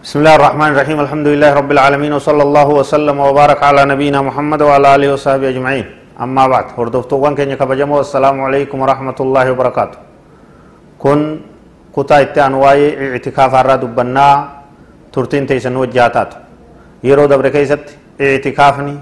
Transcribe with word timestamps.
بسم 0.00 0.16
الله 0.24 0.34
الرحمن 0.40 0.68
الرحيم 0.72 0.98
الحمد 1.04 1.26
لله 1.32 1.50
رب 1.60 1.70
العالمين 1.76 2.12
وصلى 2.16 2.42
الله 2.48 2.68
وسلم 2.80 3.16
وبارك 3.20 3.60
على 3.68 3.82
نبينا 3.92 4.18
محمد 4.28 4.60
وعلى 4.64 4.88
اله 4.96 5.08
وصحبه 5.12 5.46
اجمعين 5.52 5.86
اما 6.24 6.44
بعد 6.52 6.66
هردفتوغان 6.78 7.32
كينيا 7.36 7.60
كبجمو 7.60 8.00
السلام 8.00 8.36
عليكم 8.46 8.76
ورحمه 8.80 9.18
الله 9.24 9.44
وبركاته 9.52 9.98
كن 11.02 11.20
كتا 11.92 12.16
اتان 12.24 12.52
واي 12.62 12.80
اعتكاف 13.12 13.52
الرا 13.60 13.76
دبنا 13.84 14.26
ترتين 15.12 15.44
تيسن 15.44 15.76
وجاتات 15.76 16.30
يرو 17.04 17.24
دبر 17.32 17.46
كيست 17.52 17.84
اعتكافني 18.24 18.96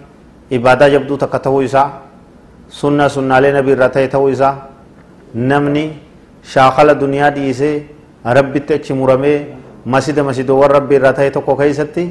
عباده 0.55 0.87
جبدو 0.95 1.15
تكتو 1.23 1.63
يسا 1.63 1.83
سنة 2.81 3.07
سنة 3.15 3.37
لنبي 3.43 3.73
رتي 3.83 4.07
تو 4.11 4.27
يسا 4.35 4.51
نمني 5.51 5.85
شاخل 6.53 6.89
دنيا 7.03 7.29
ديسه 7.39 7.73
ربي 8.37 8.61
تچ 8.67 8.87
مرمه 8.99 9.58
masida 9.95 10.23
masidoowwan 10.29 10.71
rabbi 10.79 10.95
irraa 10.99 11.13
ta'e 11.19 11.31
tokko 11.37 11.57
keeysatti 11.61 12.05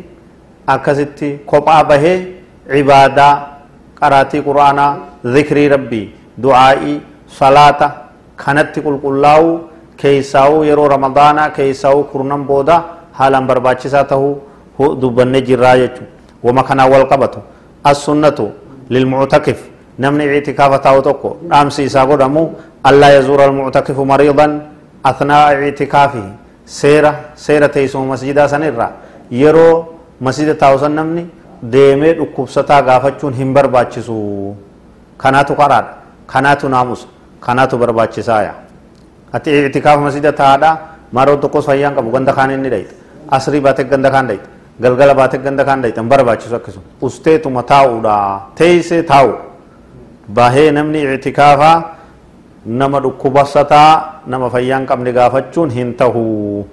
akkasitti 0.75 1.29
kophaa 1.51 1.83
bahee 1.91 2.17
cibaadaa 2.73 3.33
qaraatii 3.99 4.41
quraanaa 4.47 4.91
zikrii 5.35 5.67
rabbii 5.75 6.05
du'aa'ii 6.43 6.95
salaata 7.39 7.87
kanatti 8.43 8.79
qulqullaa'u 8.85 9.49
keeysaa'u 10.01 10.63
yeroo 10.69 10.87
ramadaanaa 10.95 11.49
keeysaa'u 11.57 12.03
kurnan 12.13 12.43
booda 12.49 12.75
haalaan 13.19 13.47
barbaachisaa 13.51 14.03
tahuu 14.13 14.33
dubbannee 15.01 15.41
jirraa 15.49 15.75
jechu 15.83 16.03
wama 16.43 16.63
kanaan 16.69 16.91
wal 16.93 17.05
qabatu 17.13 17.39
assunnatu 17.91 18.45
lilmuctakif 18.89 19.59
namni 20.05 20.25
ictikaafa 20.37 20.79
taa'u 20.85 21.01
tokko 21.09 21.29
dhaamsi 21.49 21.83
isaa 21.89 22.05
godhamu 22.11 22.43
allaa 22.89 23.09
yazuura 23.17 23.43
almuctakifu 23.49 24.05
mariidan 24.11 24.51
athnaa'a 25.11 25.65
ictikaafihi 25.69 26.29
seera 26.67 27.13
seera 27.35 27.69
teessuma 27.69 28.05
masjidaa 28.13 28.47
sanirraa 28.47 28.91
yeroo 29.31 29.75
masjida 30.19 30.53
taa'usan 30.63 30.91
namni 30.99 31.23
deemee 31.73 32.13
dhukkubsataa 32.19 32.81
gaafachuun 32.89 33.33
hin 33.39 33.53
barbaachisu 33.53 34.15
kanaatu 35.23 35.55
qaraadha 35.55 35.93
kanaatu 36.33 36.69
naamusa 36.69 37.07
kanaatu 37.47 37.77
barbaachisaaya 37.77 38.53
ati 39.39 39.65
itikaafa 39.71 40.01
masjida 40.09 40.31
taa'adha 40.41 40.71
maroo 41.11 41.37
tokkos 41.47 41.65
fayyaan 41.71 41.95
qabu 41.95 42.11
ganda 42.11 42.33
kaan 42.33 42.51
inni 42.51 42.69
dhayita 42.69 42.93
asrii 43.39 43.61
baate 43.67 43.83
ganda 43.83 44.11
kaan 44.11 44.27
dhayita 44.27 44.47
galgala 44.81 45.13
baate 45.19 45.37
ganda 45.45 45.65
kaan 45.65 45.81
dhayita 45.81 46.01
hin 46.01 46.09
barbaachisu 46.09 46.55
akkasuma 46.55 46.85
usteetuma 47.01 47.63
taa'uudha 47.63 48.15
teessee 48.61 49.03
taa'u 49.03 49.33
bahee 50.39 50.71
namni 50.71 51.03
itikaafaa 51.15 51.75
nama 52.65 52.99
dhukkubasataa 53.01 54.23
nama 54.27 54.49
fayyaan 54.49 54.85
qabne 54.85 55.13
gaafachuun 55.13 55.69
hin 55.69 55.93
tahu 55.93 56.65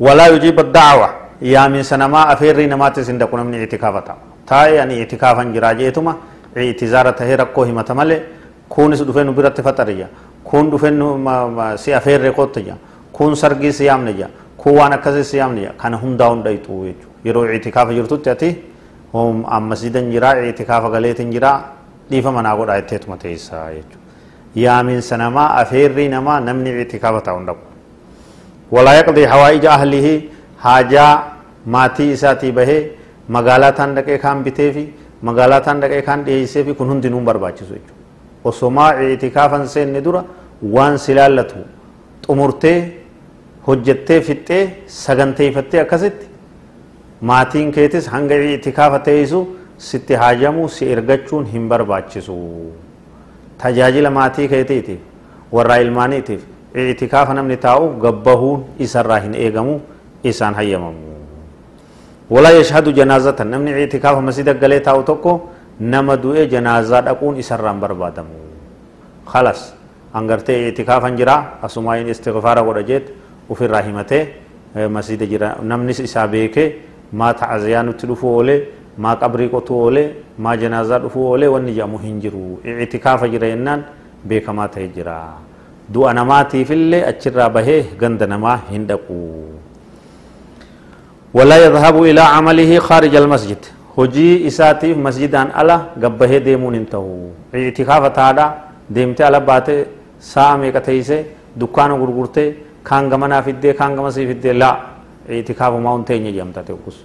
walaa 0.00 0.28
yujiib 0.28 0.60
dacwa 0.72 1.10
yaaminsa 1.40 1.96
namaa 1.96 2.26
afeerrii 2.34 2.66
namaatis 2.66 3.06
hin 3.08 3.18
daqu 3.18 3.36
namni 3.36 3.62
itikaafata 3.62 4.14
taa'e 4.46 4.80
ani 4.80 5.02
itikaafan 5.02 5.52
jiraa 5.52 5.74
jeetuma 5.74 6.16
itizaara 6.56 7.12
tahee 7.12 7.36
rakkoo 7.36 7.64
himata 7.64 7.94
malee 7.94 8.20
kunis 8.68 9.04
dhufee 9.06 9.24
nu 9.24 9.32
biratti 9.32 9.62
faxariyya 9.62 10.08
kun 10.44 10.70
dhufee 10.70 10.92
si 11.76 11.94
afeerre 11.94 12.32
qottayya 12.32 12.74
kun 13.12 13.36
sargii 13.36 13.72
si 13.72 13.84
yaamne 13.84 14.14
jaa 14.14 14.28
kun 14.56 14.76
waan 14.78 14.92
akkasii 14.92 15.24
si 15.24 15.36
yaamne 15.36 15.62
jaa 15.62 15.72
kana 15.76 15.96
hundaa 15.96 16.28
hundaytu 16.28 16.84
jechuudha 16.84 17.14
yeroo 17.24 17.46
itikaafa 17.52 17.92
jirtutti 17.94 18.30
ati 18.30 18.56
masjidan 19.70 20.10
jiraa 20.10 20.34
itikaafa 20.50 20.90
galeetin 20.90 21.30
jiraa 21.30 21.77
dhiifa 22.10 22.30
manaa 22.38 22.56
godhaa 22.60 22.76
jetteetuma 22.80 23.16
teessaa 23.24 23.64
jechuudha 23.76 24.06
yaaminsa 24.64 25.16
namaa 25.24 25.48
afeerrii 25.62 26.08
namaa 26.16 26.38
namni 26.48 26.70
itikafa 26.84 27.20
ta'u 27.26 27.38
hin 27.40 27.46
dhabu 27.50 27.62
walaa 28.76 28.94
yaqdii 29.00 29.24
hawaa'ija 29.32 29.70
ahlihi 29.76 30.14
haajaa 30.64 31.12
maatii 31.76 32.10
isaatii 32.16 32.52
bahee 32.60 32.80
magaalaa 33.36 33.72
taan 33.80 33.94
dhaqee 33.98 34.18
kaan 34.24 34.42
bitee 34.46 34.70
fi 34.76 34.84
magaalaa 35.30 35.60
taan 35.66 35.80
dhaqee 35.84 36.02
kaan 36.08 36.24
dhiyeessee 36.28 36.64
fi 36.68 36.74
kun 36.80 36.88
hundinuu 36.94 37.20
barbaachisu 37.30 37.72
jechuudha 37.74 37.94
osomaa 38.52 38.90
itikaafan 39.16 39.66
seenne 39.74 40.00
dura 40.06 40.24
waan 40.76 40.98
si 41.04 41.14
laallatu 41.18 41.60
xumurtee 42.26 42.78
hojjettee 43.68 44.20
fixxee 44.28 44.62
saganteeffattee 45.02 45.80
akkasitti 45.84 46.26
maatiin 47.30 47.72
keetis 47.76 48.06
hanga 48.14 48.34
itikaafa 48.56 48.98
teessu 49.08 49.40
sitti 49.78 50.14
haajamuu 50.14 50.68
si 50.68 50.84
ergachuun 50.90 51.46
hin 51.46 51.68
barbaachisu. 51.68 52.36
tajaajila 53.58 54.10
maatii 54.10 54.48
keetiitiif 54.48 55.00
warraa 55.52 55.76
ilmaaniitiif 55.84 56.42
itikaafa 56.74 57.34
namni 57.34 57.56
taa'u 57.56 57.88
gabbahuun 58.04 58.64
isarraa 58.86 59.18
hin 59.24 59.34
eegamu 59.34 59.80
isaan 60.22 60.54
hayyamamu. 60.54 60.98
Walaa 62.30 62.50
yashhadu 62.54 62.92
janaazatan 62.92 63.48
namni 63.50 63.74
itikaafa 63.82 64.20
masjida 64.22 64.54
galee 64.54 64.80
taa'u 64.80 65.02
tokko 65.02 65.32
nama 65.80 66.16
du'e 66.22 66.46
janaazaa 66.46 67.00
dhaquun 67.08 67.36
isarraan 67.42 67.80
barbaadamu. 67.80 68.30
Khalas 69.32 69.74
angartee 70.14 70.68
itikaafan 70.68 71.16
jira 71.18 71.36
asumaayin 71.62 72.08
istighfaara 72.14 72.62
godha 72.62 72.82
jeet 72.82 73.12
ufirraa 73.50 73.82
himatee 73.82 74.22
masjida 74.90 75.26
jira. 75.26 75.56
Namnis 75.62 75.98
isaa 76.00 76.28
beekee 76.28 76.68
maa 77.12 77.34
ta'aziyaa 77.34 77.82
nutti 77.82 78.06
dhufuu 78.06 78.36
oolee 78.36 78.60
maa 79.04 79.16
qabrii 79.22 79.48
qotuu 79.54 79.78
oolee 79.84 80.08
maa 80.44 80.56
janaazaa 80.62 80.98
dhufuu 81.04 81.26
oolee 81.30 81.48
wanni 81.54 81.72
jedhamu 81.76 81.98
hin 82.04 82.20
jiru. 82.20 82.60
Itikaafa 82.84 83.28
jira 83.34 83.48
jennaan 83.52 83.84
beekamaa 84.28 84.68
ta'e 84.74 84.88
jira. 84.96 85.16
Du'a 85.94 86.12
namaatiifillee 86.14 87.02
achirraa 87.10 87.48
bahee 87.56 87.80
ganda 88.00 88.26
namaa 88.26 88.58
hin 88.70 88.86
dhaqu. 88.90 89.18
Walaa 91.34 91.58
yadhabu 91.64 92.06
ilaa 92.06 92.30
camalihi 92.34 92.78
khaarija 92.88 93.18
almasjid 93.22 93.62
hojii 93.96 94.46
isaatiif 94.50 94.96
masjidaan 95.06 95.50
ala 95.62 95.76
gabbahee 96.04 96.40
deemuun 96.46 96.74
hin 96.74 96.86
ta'u. 96.86 97.32
Itikaafa 97.70 98.10
taadha 98.20 98.46
deemtee 98.94 99.26
ala 99.26 99.40
baate 99.40 99.74
sa'a 100.32 100.56
meeqa 100.62 100.80
teeyse 100.88 101.18
dukkaana 101.60 101.94
gurgurtee 102.02 102.48
kaan 102.82 103.08
gama 103.10 103.28
naa 103.28 103.42
fiddee 103.42 103.74
kaan 103.80 103.94
gama 103.96 104.10
fiddee 104.10 104.52
laa 104.62 104.76
itikaafumaa 105.40 105.92
hun 105.96 106.04
teenye 106.10 106.32
jedhamta 106.32 106.62
ta'e 106.62 106.76
kusu. 106.84 107.04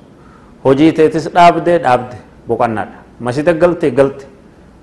Hojii 0.66 0.92
teetis 0.94 1.30
dhaabdee 1.34 1.80
dhaabde 1.86 2.18
boqannaadha 2.48 2.98
masjida 3.20 3.54
galte 3.54 3.92
galte 3.92 4.26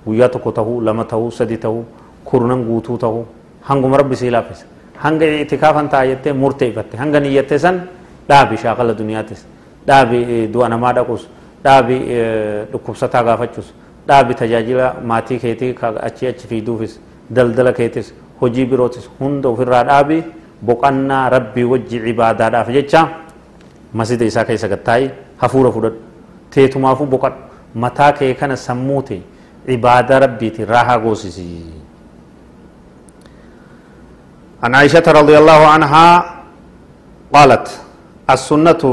guyyaa 0.05 0.29
tokko 0.29 0.51
tahuu 0.51 0.81
lama 0.81 1.05
tahuu 1.05 1.31
sadi 1.31 1.57
tahuu 1.57 1.85
kurnan 2.25 2.63
guutuu 2.65 2.97
tahuu 2.97 3.25
hanguma 3.69 3.97
rabbi 3.97 4.15
sii 4.15 4.29
laaffise 4.29 4.65
hanga 5.03 5.25
itikaafan 5.43 5.89
ta'a 5.89 6.05
jettee 6.07 6.33
murteeffatte 6.33 6.97
hanga 6.97 7.19
niyyatte 7.19 7.59
san 7.59 7.81
dhaabi 8.29 8.57
shaakala 8.57 8.93
duniyaatis 8.97 9.45
dhaabi 9.87 10.47
du'a 10.53 10.69
namaa 10.69 10.93
dhaqus 10.97 11.27
dhaabi 11.63 11.97
dhukkubsataa 12.71 13.23
gaafachus 13.23 13.73
dhaabi 14.07 14.33
tajaajila 14.41 14.93
maatii 15.13 15.39
keetii 15.39 15.75
achi 16.09 16.27
achi 16.27 16.47
fiiduufis 16.47 16.99
daldala 17.29 17.73
keetis 17.73 18.13
hojii 18.41 18.65
birootis 18.65 19.09
hunda 19.19 19.49
ofirraa 19.49 19.83
dhaabi 19.89 20.23
boqannaa 20.65 21.29
rabbii 21.29 21.63
wajji 21.73 21.99
cibaadaadhaaf 22.05 22.69
jecha 22.77 23.07
masjida 23.93 24.25
isaa 24.25 24.45
keessa 24.45 24.67
gattaayi 24.67 25.09
hafuura 25.41 25.71
fudhadhu. 25.71 25.99
Teetumaafuu 26.49 27.05
boqadhu. 27.05 27.37
Mataa 27.75 28.11
kee 28.11 28.33
kana 28.33 28.55
sammuu 28.67 29.01
ta'e 29.09 29.21
عبادة 29.69 30.17
ربي 30.25 30.49
راها 30.73 30.95
قوسسي 31.03 31.53
عن 34.63 34.71
عائشة 34.75 35.05
رضي 35.19 35.35
الله 35.37 35.61
عنها 35.73 36.07
قالت 37.33 37.67
السنة 38.29 38.83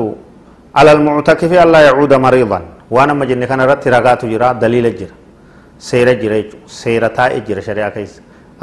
على 0.76 0.91
المعتكف 0.92 1.50
ألا 1.53 1.81
يعود 1.88 2.12
مريضا 2.14 2.60
وأنا 2.91 3.12
ما 3.12 3.25
جن 3.25 3.44
كان 3.44 3.60
رت 3.60 3.84
رغات 3.88 4.22
جرا 4.32 4.53
دليل 4.62 4.87
جرا 4.98 5.16
سير 5.88 6.08
جرا 6.22 6.38
سير 6.66 7.03
تا 7.16 7.38
جرا 7.47 7.60
شريعة 7.60 7.91
كيس 7.97 8.12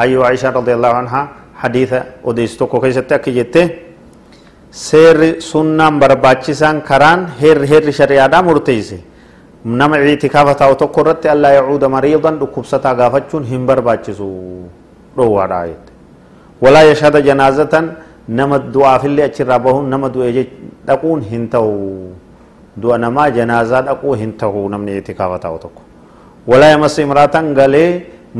أيو 0.01 0.23
عائشة 0.23 0.49
رضي 0.49 0.73
الله 0.77 0.91
عنها 0.99 1.21
حديث 1.61 1.91
وديستو 2.27 2.65
كو 2.71 2.77
كيس 2.81 2.97
جته 3.37 3.65
seerri 4.75 5.39
sunnaan 5.41 5.99
barbaachisaan 6.03 6.81
karaan 6.89 7.21
heerri 7.41 7.67
heerri 7.71 7.93
shari'aadhaa 7.99 8.43
murteeyse 8.47 8.97
nama 9.79 9.97
itikaafa 10.15 10.53
taa'u 10.61 10.75
tokko 10.81 11.01
irratti 11.03 11.27
allaa 11.33 11.53
yacuuda 11.57 11.87
mariidan 11.95 12.39
dhukkubsataa 12.41 12.95
gaafachuun 12.99 13.43
hin 13.51 13.63
barbaachisu 13.69 14.27
dhoowwaadha 15.17 15.59
jette 15.69 15.91
walaa 16.63 16.83
yashhada 16.91 17.21
janaazatan 17.27 17.85
nama 18.39 18.59
du'aafillee 18.75 19.25
achirraa 19.29 19.59
bahuun 19.67 19.87
nama 19.93 20.09
du'e 20.15 20.43
dhaquun 20.87 21.21
hin 21.31 21.47
ta'u 21.53 21.71
du'a 22.83 22.97
namaa 23.05 23.29
janaazaa 23.37 23.81
dhaquu 23.89 24.13
hin 24.21 24.33
ta'u 24.41 24.63
namni 24.73 24.97
itikaafa 25.01 25.37
taa'u 25.45 25.57
tokko 25.65 25.81
walaa 26.53 26.71
yamassu 26.75 27.01
imraatan 27.05 27.53
galee 27.59 27.89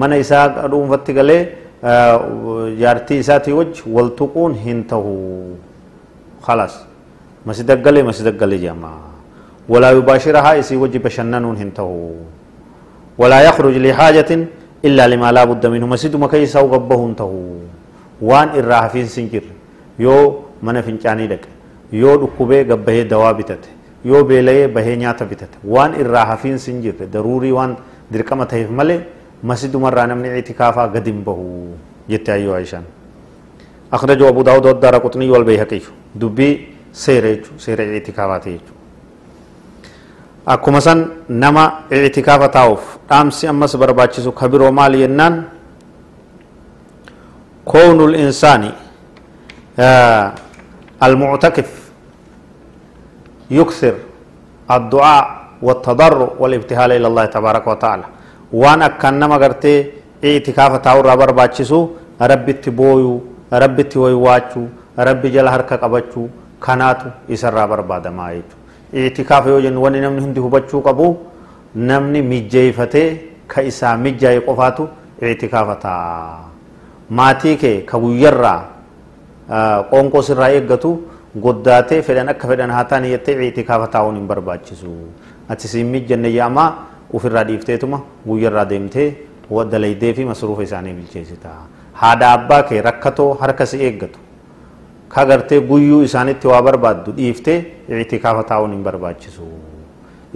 mana 0.04 0.18
isaa 0.24 0.44
dhuunfatti 0.74 1.14
galee 1.20 1.42
jaartii 2.82 3.20
isaatii 3.24 3.54
wajji 3.60 3.84
wal 3.98 4.10
tuquun 4.20 4.54
hin 4.66 4.84
ta'u 4.92 5.16
خلاص 6.46 6.74
مسجد 7.50 7.70
قلي 7.86 8.02
مسجد 8.06 8.28
قلي 8.42 8.58
جماعة 8.58 9.10
ولا 9.70 9.90
يباشرها 9.98 10.52
يسي 10.62 10.76
وجه 10.78 10.98
بشننون 11.06 11.56
هنته 11.58 11.90
ولا 13.18 13.40
يخرج 13.48 13.76
لحاجة 13.86 14.32
إلا 14.88 15.04
لما 15.12 15.30
لا 15.32 15.44
بد 15.50 15.66
منه 15.74 15.86
مسجد 15.94 16.14
مكيسا 16.16 16.60
وغبه 16.62 16.96
هنته 17.06 17.32
وان 18.22 18.48
إراها 18.60 18.88
في 18.94 19.06
سنجر 19.06 19.46
يو 20.00 20.18
من 20.66 20.82
فنجاني 20.82 21.28
لك 21.28 21.44
gabbahee 22.70 23.06
dawaa 23.06 23.34
bitate 23.34 23.70
yoo 24.06 24.24
beela'ee 24.24 24.68
bahee 24.68 24.98
nyaata 24.98 25.26
bitate 25.26 25.58
waan 25.64 25.94
irraa 26.02 26.26
hafiinsi 26.32 26.72
hin 26.72 26.82
jirre 26.82 27.08
daruurii 27.14 27.54
waan 27.58 27.78
dirqama 28.12 28.46
ta'eef 28.46 28.70
malee 28.80 29.00
masjidumarraa 29.52 30.08
namni 30.12 30.34
itikaafaa 30.42 30.88
gadi 30.98 31.12
hin 31.14 31.24
bahu 31.30 31.48
jette 32.10 32.30
ayyoo 32.38 32.58
Aishaan. 32.60 32.86
أخرجه 33.94 34.28
أبو 34.30 34.42
داود 34.42 34.66
والدار 34.66 34.98
قطني 34.98 35.30
والبيهقي 35.30 35.82
دبي 36.16 36.50
سير 36.94 37.26
سير 37.58 37.80
اعتكافات 37.94 38.48
akkuma 40.46 40.78
san 40.78 41.26
nama 41.26 41.90
ictikaafa 41.90 42.48
taa'uuf 42.54 42.84
dhaamsi 43.10 43.48
ammas 43.50 43.74
barbaachisu 43.82 44.30
kabiroo 44.32 44.72
maali 44.72 45.02
yennaan 45.02 45.36
كون 47.66 47.98
الإنسان 48.10 48.72
المعتكف 51.08 51.70
يكثر 53.52 53.96
الدعاء 54.72 55.26
والتضرع 55.62 56.30
والابتهال 56.40 56.92
إلى 56.92 57.08
الله 57.08 57.26
تبارك 57.26 57.66
وتعالى 57.68 58.06
وأنا 58.54 58.88
كان 59.02 59.14
نما 59.20 59.38
قرتي 59.42 59.74
اعتكاف 60.26 60.72
تاور 60.86 61.06
رابر 61.10 61.32
باتشسو 61.32 61.80
ربي 62.22 62.54
تبويو 62.54 63.14
ربي 63.54 63.84
ربي 63.84 64.64
rabbi 64.98 65.32
jala 65.32 65.52
harka 65.52 65.78
qabachuu 65.78 66.30
kanaatu 66.60 67.12
isarraa 67.28 67.68
barbaadamaa 67.68 68.30
jechuudha 68.34 69.08
itikaaf 69.08 69.48
yoo 69.48 69.62
jennu 69.66 69.82
wanni 69.84 70.02
namni 70.02 70.22
hundi 70.22 70.40
hubachuu 70.40 70.82
qabu 70.82 71.08
namni 71.76 72.22
mijjeeyfatee 72.22 73.10
ka 73.48 73.62
isaa 73.72 73.98
mijjaa'e 74.06 74.40
qofaatu 74.48 74.88
itikaafa 75.32 75.76
ta'a 75.76 76.40
maatii 77.20 77.58
kee 77.64 77.76
ka 77.92 78.00
guyyarraa 78.00 78.62
qoonqoo 79.92 80.24
irraa 80.32 80.50
eeggatu 80.58 80.96
goddaatee 81.46 82.02
fedhan 82.02 82.30
akka 82.34 82.48
fedhan 82.48 82.72
haa 82.78 82.84
ta'an 82.92 83.12
jettee 83.14 83.38
itikaafa 83.52 83.88
taa'uun 83.96 84.16
hin 84.22 84.28
barbaachisu 84.34 84.96
ati 85.50 85.68
siin 85.76 85.88
mijjanne 85.96 86.30
yaamaa 86.40 86.70
ofirraa 87.14 87.44
dhiifteetuma 87.52 88.02
guyyarraa 88.28 88.70
deemtee 88.70 89.10
dalaydee 89.72 90.14
fi 90.14 90.26
masruufa 90.26 90.64
isaanii 90.64 90.94
bilcheessita 91.00 91.50
haadha 92.04 92.32
abbaa 92.38 92.64
kee 92.70 92.82
rakkatoo 92.82 93.34
harka 93.42 93.66
si 93.66 93.78
eeggatu. 93.88 94.25
Barbaaddu 96.68 97.12
dhiiftee 97.20 97.60
itikaafa 98.02 98.44
taa'uun 98.52 98.72
hin 98.76 98.84
barbaachisu 98.84 99.48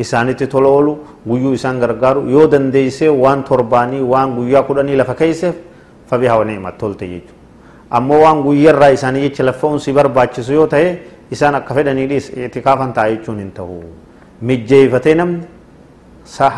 isaanitti 0.03 0.47
tola 0.47 0.67
oolu 0.75 0.93
guyyuu 1.27 1.53
isaan 1.53 1.79
gargaaru 1.79 2.21
yoo 2.35 2.47
dandeessee 2.51 3.09
waan 3.23 3.43
torbaanii 3.49 4.01
waan 4.13 4.35
guyyaa 4.35 4.63
kudhanii 4.69 4.95
lafa 5.01 5.15
keeyseef 5.21 5.55
fabihaa 6.11 6.37
wa 6.41 6.45
ni'mat 6.51 6.77
tolte 6.83 7.07
jechuudha 7.07 7.97
ammoo 7.99 8.19
waan 8.23 8.43
guyyarraa 8.43 8.89
isaanii 8.97 9.21
jecha 9.27 9.43
laffa'uun 9.49 9.79
si 9.85 9.93
barbaachisu 9.99 10.53
yoo 10.59 10.67
ta'e 10.75 10.87
isaan 11.37 11.55
akka 11.59 11.73
fedhaniidhis 11.79 12.29
itikaafan 12.47 12.93
ta'a 12.99 13.09
jechuun 13.15 13.39
hin 13.43 13.51
ta'u 13.59 13.79
mijjeeyfatee 14.51 15.15
namni 15.21 15.43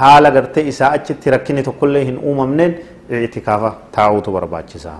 haala 0.04 0.32
gartee 0.38 0.68
isaa 0.74 0.92
achitti 1.00 1.32
rakkini 1.38 1.64
tokkollee 1.70 2.06
hin 2.12 2.18
uumamneen 2.32 2.78
itikaafa 3.24 3.74
taa'uutu 3.98 4.32
barbaachisa 4.38 4.94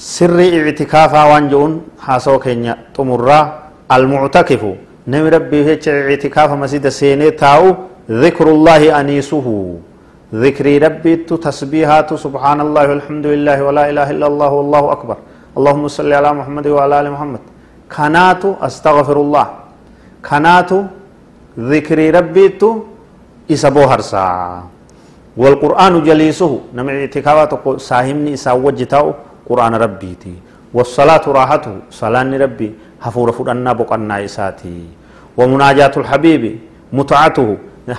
sirri 0.00 0.48
itikaafaa 0.72 1.26
waan 1.28 1.48
je'uun 1.52 1.72
haasawaa 2.06 2.40
keenya 2.46 2.76
xumurraa 2.96 3.44
almuctakifu 3.88 4.72
nami 5.06 5.30
rabbii 5.36 5.64
jecha 5.68 5.92
itikaafa 6.16 6.56
masjida 6.56 6.90
seenee 6.90 7.30
taa'u 7.44 7.76
dhikrullaahi 8.08 8.90
aniisuhu. 9.02 9.56
ذكري 10.30 10.78
ربي 10.78 11.26
تسبيحات 11.26 12.14
سبحان 12.14 12.60
الله 12.62 12.84
والحمد 12.90 13.26
لله 13.34 13.58
ولا 13.66 13.90
إله 13.90 14.06
إلا 14.14 14.26
الله 14.30 14.50
والله 14.58 14.84
أكبر 14.92 15.16
اللهم 15.58 15.84
صل 15.90 16.06
على 16.06 16.30
محمد 16.38 16.66
وعلى 16.70 16.94
آل 17.00 17.06
محمد 17.10 17.42
كنات 17.90 18.42
أستغفر 18.62 19.16
الله 19.24 19.46
كنات 20.22 20.70
ذكري 21.58 22.06
ربي 22.14 22.46
إسابو 23.50 23.82
هرسا 23.90 24.26
والقرآن 25.36 25.94
جليسه 26.06 26.52
نمع 26.78 26.92
اعتكافات 27.02 27.52
ساهمني 27.90 28.38
إسا 28.38 28.54
وجتاو 28.54 29.06
قرآن 29.50 29.74
ربيتي 29.84 30.34
والصلاة 30.76 31.24
راحته 31.38 31.74
صلاة 31.90 32.30
ربي 32.44 32.68
حفور 33.04 33.28
فرنا 33.36 33.72
بقنا 33.74 34.16
إساتي. 34.24 34.78
ومناجات 35.38 35.94
الحبيب 36.02 36.42
متعته. 36.98 37.48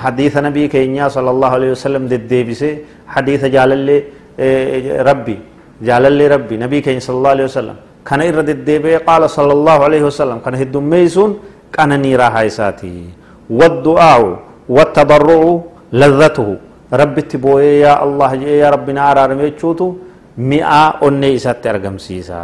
حديث 0.03 0.33
نبي 0.48 0.63
كينيا 0.74 1.07
صلى 1.15 1.30
الله 1.36 1.50
عليه 1.57 1.71
وسلم 1.75 2.03
دديبسه 2.12 2.74
حديث 3.13 3.42
جالله 3.56 3.98
ربي. 5.09 5.38
جالله 5.88 6.25
ربي. 6.36 6.56
نبي 6.63 6.77
كينيا 6.86 7.03
صلى 7.07 7.18
الله 7.19 7.33
عليه 7.36 7.48
وسلم. 7.51 7.77
كان 8.07 8.21
إرد 8.21 8.50
الديبه 8.57 9.03
قال 9.09 9.24
صلى 9.38 9.53
الله 9.57 9.77
عليه 9.88 10.03
وسلم 10.09 10.38
كان 10.45 10.56
هدميسون 10.62 11.31
كان 11.75 11.92
نيرا 12.03 12.27
هايساتي 12.36 12.95
والدعاء 13.50 14.24
والتضرع 14.75 15.42
لذته. 16.01 16.50
ربي 17.01 17.21
تبوي 17.31 17.80
يا 17.86 17.94
الله 18.06 18.31
يا 18.63 18.68
ربنا 18.75 19.01
أرارمي 19.12 19.50
تشوتو 19.56 19.88
أني 20.39 21.36
إسات 21.36 21.68
أرقم 21.68 21.98
سيسا 21.98 22.44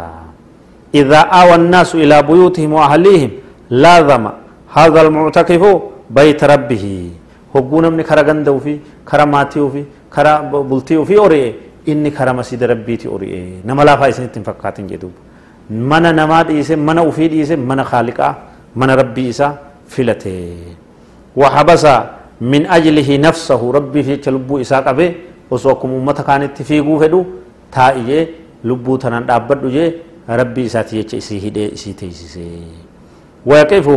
إذا 0.94 1.20
آوى 1.40 1.54
الناس 1.54 1.94
إلى 1.94 2.22
بيوتهم 2.22 2.72
وأهليهم 2.72 3.30
لازم 3.70 4.24
هذا 4.76 5.00
المعتكف 5.02 5.62
بيت 6.10 6.44
ربه 6.44 6.86
namni 7.54 8.04
kara 8.04 8.22
ganda 8.22 8.52
ofii 8.52 8.80
kara 9.04 9.26
maatii 9.26 9.60
ofii 9.60 9.84
kara 10.10 10.42
bultii 10.42 10.96
ofii 10.96 11.16
ori'e 11.18 11.54
inni 11.86 12.10
kara 12.12 12.34
masjida 12.34 12.66
rabbiiti 12.66 13.08
ori'e 13.08 13.64
nama 13.64 13.84
laafaa 13.84 14.08
isinitti 14.08 14.38
hin 14.38 14.44
fakkaatin 14.44 14.86
jedhu 14.86 15.10
mana 15.70 16.12
namaa 16.12 16.44
dhiise 16.44 16.76
mana 16.76 17.02
ofii 17.02 17.28
dhiise 17.28 17.56
mana 17.56 17.84
khaaliqaa 17.84 18.34
mana 18.74 18.96
rabbii 18.96 19.28
isaa 19.28 19.52
filate 19.88 20.56
wahabasa 21.36 21.94
min 22.40 22.66
ajlihi 22.70 23.18
nafsahu 23.18 23.72
rabbii 23.72 24.02
fi 24.02 24.10
jecha 24.10 24.30
lubbuu 24.30 24.60
isaa 24.60 24.82
qabee 24.82 25.14
osoo 25.50 25.72
akkuma 25.72 26.14
ummata 27.67 27.91
kaanitti 27.91 28.03
fiiguu 28.03 28.03
fedhu 28.03 28.03
taa'i 28.03 28.03
jee 28.03 28.35
lubbuu 28.63 28.97
tanaan 28.97 29.23
dhaabbadhu 29.23 29.69
jee 29.71 29.93
rabbii 30.27 30.65
isaati 30.65 30.95
jecha 30.95 31.17
isii 31.17 31.39
hidhee 31.39 31.69
isii 31.73 31.93
teessise 31.93 32.63
ويقف 33.45 33.87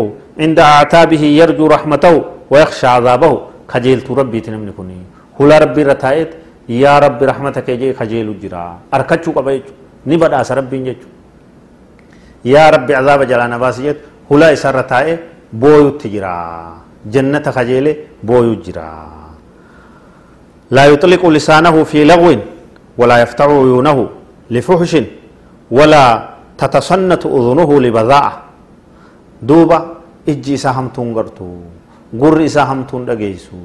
عند 0.41 0.59
أعتابه 0.59 1.21
يرجو 1.21 1.67
رحمته 1.67 2.25
ويخشى 2.51 2.87
عذابه 2.87 3.41
خجيلت 3.69 4.11
ربي 4.11 4.41
تنمني 4.41 4.73
كوني 4.73 4.99
هلا 5.41 5.59
ربي 5.59 5.83
رتايت 5.83 6.31
يا 6.69 6.99
ربي 6.99 7.25
رحمتك 7.25 7.69
يجي 7.69 7.95
خجيل 7.95 8.41
جرا 8.43 8.79
أركتشو 8.95 9.33
قبيت 9.33 9.65
نبدا 10.07 10.43
ربي 10.51 10.79
نجتشو 10.79 11.09
يا 12.45 12.71
ربي 12.71 12.95
عذاب 12.95 13.23
جلانا 13.23 13.59
باسيت 13.59 13.97
هلا 14.31 14.53
إسر 14.53 14.75
رتايت 14.75 15.21
بويو 15.53 15.91
تجرا 15.91 16.37
جنة 17.07 17.47
خجيل 17.57 17.87
بويو 18.23 18.55
جرا 18.65 18.91
لا 20.71 20.85
يطلق 20.87 21.27
لسانه 21.27 21.85
في 21.85 22.05
لغو 22.05 22.35
ولا 22.98 23.16
يفتح 23.24 23.46
عيونه 23.46 23.98
لفحش 24.52 24.94
ولا 25.72 26.06
تتصنت 26.58 27.24
أذنه 27.26 27.70
لبذاءة 27.86 28.34
دوبا 29.42 29.80
إجي 30.30 30.56
قرتو 31.16 31.50
gurri 32.14 32.46
isaa 32.46 32.66
hamtuun 32.68 33.06
dhageessu 33.08 33.58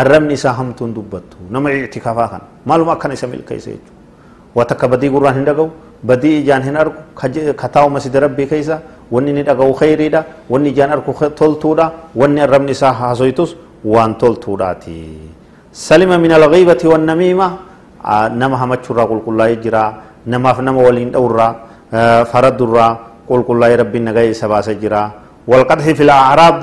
arrabni 0.00 0.34
isaa 0.38 0.54
hamtuun 0.58 0.94
dubbattu 0.96 1.36
nama 1.54 1.72
ictikaafaa 1.72 2.28
kana 2.32 2.44
maaluma 2.70 2.92
akkana 2.96 3.14
isa 3.18 3.26
milkeessa 3.32 3.70
jechuudha 3.70 3.92
waan 4.56 4.68
takka 4.70 4.88
badii 4.92 5.10
gurraan 5.14 5.36
hin 5.38 5.44
dhaga'u 5.48 5.68
badii 6.10 6.38
ijaan 6.40 6.64
hin 6.68 6.76
argu 6.82 7.02
ka 7.60 7.68
taa'u 7.76 7.90
masjida 7.96 8.24
rabbii 8.24 8.46
keessa 8.52 8.80
wanni 9.12 9.30
inni 9.34 9.44
dhaga'u 9.50 9.74
khayriidha 9.80 10.24
wanni 10.54 10.72
ijaan 10.74 10.96
argu 10.96 11.14
toltuudha 11.40 11.90
wanni 12.22 12.40
arrabni 12.46 12.72
isaa 12.78 12.92
haasoytus 13.02 13.56
waan 13.94 14.14
toltuudhaati 14.24 14.98
salima 15.84 16.18
min 16.24 16.32
alghiibati 16.38 16.86
wannamiima 16.94 17.48
nama 18.40 18.56
hamachuurraa 18.62 19.06
qulqullaa'ee 19.06 19.56
jira 19.64 19.82
namaaf 20.26 20.58
nama 20.60 20.80
waliin 20.86 21.10
dha'urraa 21.12 21.52
faradurraa 22.32 22.90
qulqullaa'ee 23.28 23.76
rabbiin 23.82 24.04
nagaya 24.10 24.30
isa 24.30 24.48
baasa 24.48 24.74
jira 24.74 25.10
walqadhi 25.48 25.94
fil 25.94 26.10
acraab 26.10 26.56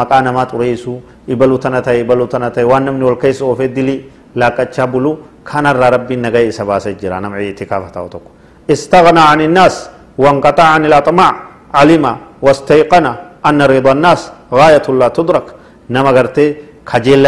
maqaa 0.00 0.22
namaa 0.22 0.46
xureessu 0.52 1.00
ibaluu 1.28 1.58
tana 1.58 1.82
ta'e 1.82 2.00
ibaluu 2.00 2.26
tana 2.26 2.50
ta'e 2.50 2.64
waan 2.64 2.84
namni 2.84 3.04
wal 3.04 3.18
keessa 3.18 3.44
oofee 3.44 3.68
dilii 3.68 4.00
laaqachaa 4.36 4.86
bulu 4.86 5.18
kanarraa 5.44 5.90
rabbiin 5.96 6.22
nagaya 6.26 6.48
isa 6.52 6.64
baasee 6.64 6.94
jira 7.00 7.20
nama 7.20 7.40
itikaafa 7.40 7.90
ta'u 7.92 8.08
tokko 8.08 8.30
استغنى 8.74 9.20
عن 9.30 9.40
الناس 9.40 9.74
وانقطع 10.18 10.66
عن 10.74 10.82
الأطماع 10.90 11.32
علم 11.74 12.04
واستيقن 12.42 13.06
أن 13.46 13.62
رضا 13.62 13.92
الناس 13.92 14.20
غاية 14.58 14.86
لا 15.00 15.08
تدرك 15.08 15.46
نما 15.94 16.10
غرتي 16.10 16.46
خجيل 16.90 17.22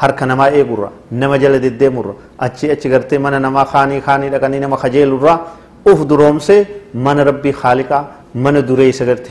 harka 0.00 0.26
namaa 0.30 0.50
eegurra 0.58 0.88
nama 1.20 1.38
jala 1.42 1.58
deddeemurra 1.64 2.14
achi 2.46 2.70
achi 2.74 2.88
gartee 2.94 3.18
mana 3.26 3.38
namaa 3.46 3.64
kaanii 3.74 4.00
kaanii 4.08 4.30
dhaqanii 4.34 4.60
nama 4.64 4.76
kajeelurraa 4.84 5.38
uf 5.90 6.00
duroomsee 6.10 6.60
mana 7.06 7.24
rabbii 7.30 7.54
haaliqaa 7.62 8.04
mana 8.44 8.60
dureessa 8.68 9.04
garte 9.08 9.30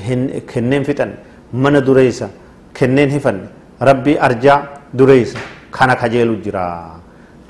kenneen 0.52 0.84
fixan 0.88 1.12
mana 1.64 1.82
dureessa 1.88 2.28
kenneen 2.78 3.10
hifanne 3.16 3.48
rabbii 3.90 4.18
arjaa 4.28 4.60
dureessa 5.00 5.40
kana 5.78 5.96
kajeelu 6.02 6.36
jira 6.46 6.64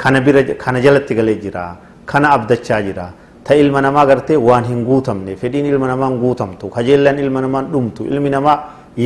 kana 0.01 0.22
bira 0.25 0.41
kana 0.63 0.79
jalatti 0.86 1.13
galee 1.20 1.36
jira 1.43 1.63
kana 2.12 2.27
abdachaa 2.36 2.82
jira 2.88 3.05
ta 3.46 3.55
ilma 3.62 3.82
namaa 3.86 4.05
gartee 4.10 4.38
waan 4.50 4.63
hin 4.72 4.82
guutamne 4.89 5.36
fedhiin 5.41 5.65
ilma 5.72 5.88
namaa 5.93 6.12
guutamtu 6.24 6.70
kajeellaan 6.75 7.20
ilma 7.24 7.41
namaa 7.46 7.63
dhumtu 7.74 8.05
ilmi 8.12 8.29
namaa 8.36 8.58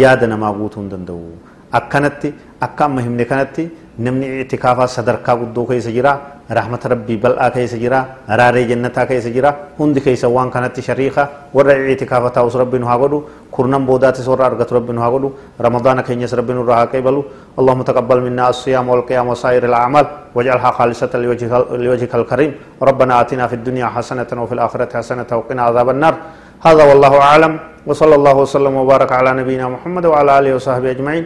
yaada 0.02 0.28
namaa 0.34 0.54
guutuu 0.60 0.82
hin 0.82 0.90
danda'u 0.94 1.32
akkanatti 1.80 2.34
akka 2.66 2.86
amma 2.88 3.02
himne 3.06 3.26
kanatti 3.32 3.64
namni 4.00 4.42
itikaafaa 4.42 4.88
sadarkaa 4.88 5.36
guddoo 5.42 5.66
keessa 5.66 5.92
jira 5.92 6.12
rahmata 6.58 6.90
rabbii 6.94 7.18
bal'aa 7.24 7.50
keessa 7.56 7.78
jira 7.84 8.00
raaree 8.40 8.66
jannataa 8.72 9.06
keessa 9.10 9.30
jira 9.36 9.52
hundi 9.80 10.02
keessa 10.06 10.28
waan 10.30 10.52
kanatti 10.56 10.82
shariika 10.88 11.24
warra 11.54 11.74
itikaafa 11.94 12.30
taa'us 12.36 12.56
rabbi 12.62 12.78
nu 12.80 12.86
haa 12.86 12.98
godhu 13.04 13.20
kurnan 13.52 13.86
boodaatis 13.90 14.28
warra 14.32 14.46
argatu 14.50 14.76
rabbi 14.78 14.94
nu 14.94 15.02
haa 15.02 15.10
godhu 15.16 15.30
ramadaana 15.60 16.04
keenyas 16.08 16.34
rabbi 16.40 16.54
nu 16.54 16.62
irraa 16.64 16.80
haa 16.86 16.92
qeebalu 16.94 17.22
اللهم 17.60 17.82
تقبل 17.90 18.20
منا 18.22 18.50
الصيام 18.54 18.86
والقيام 18.90 19.26
وسائر 19.34 19.64
الأعمال 19.66 20.06
واجعلها 20.36 20.72
خالصة 20.78 21.10
لوجهك 21.84 22.14
الكريم 22.22 22.52
ربنا 22.90 23.14
آتنا 23.22 23.48
في 23.50 23.56
الدنيا 23.60 23.88
حسنة 23.98 24.30
وفي 24.42 24.54
الآخرة 24.58 24.92
حسنة 24.98 25.26
وقنا 25.38 25.62
عذاب 25.68 25.88
النار 25.96 26.14
هذا 26.68 26.84
والله 26.90 27.14
أعلم 27.30 27.54
وصلى 27.90 28.16
الله 28.20 28.36
وسلم 28.44 28.74
وبارك 28.82 29.12
على 29.20 29.30
نبينا 29.42 29.66
محمد 29.76 30.06
وعلى 30.12 30.32
آله 30.40 30.52
وصحبه 30.56 30.90
أجمعين 30.96 31.26